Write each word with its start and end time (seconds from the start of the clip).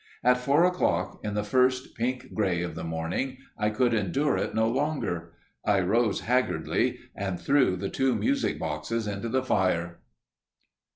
At 0.23 0.39
four 0.39 0.63
o'clock, 0.63 1.19
in 1.23 1.35
the 1.35 1.43
first 1.43 1.93
pink 1.95 2.33
grey 2.33 2.63
of 2.63 2.73
the 2.73 2.83
morning, 2.83 3.37
I 3.55 3.69
could 3.69 3.93
endure 3.93 4.35
it 4.35 4.55
no 4.55 4.67
longer. 4.67 5.33
I 5.63 5.77
arose 5.77 6.21
haggardly 6.21 6.97
and 7.15 7.39
threw 7.39 7.75
the 7.75 7.87
two 7.89 8.15
music 8.15 8.57
boxes 8.57 9.05
into 9.05 9.29
the 9.29 9.43
fire! 9.43 9.99